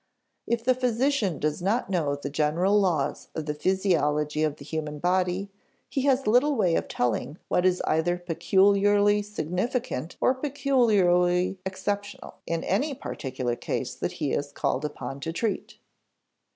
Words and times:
If 0.47 0.63
the 0.63 0.73
physician 0.73 1.37
does 1.37 1.61
not 1.61 1.87
know 1.87 2.15
the 2.15 2.31
general 2.31 2.79
laws 2.79 3.27
of 3.35 3.45
the 3.45 3.53
physiology 3.53 4.41
of 4.41 4.55
the 4.55 4.65
human 4.65 4.97
body, 4.97 5.51
he 5.89 6.01
has 6.05 6.25
little 6.25 6.55
way 6.55 6.73
of 6.73 6.87
telling 6.87 7.37
what 7.49 7.67
is 7.67 7.83
either 7.85 8.17
peculiarly 8.17 9.21
significant 9.21 10.17
or 10.19 10.33
peculiarly 10.33 11.59
exceptional 11.67 12.37
in 12.47 12.63
any 12.63 12.95
particular 12.95 13.55
case 13.55 13.93
that 13.93 14.13
he 14.13 14.31
is 14.33 14.51
called 14.51 14.85
upon 14.85 15.19
to 15.19 15.31
treat. 15.31 15.77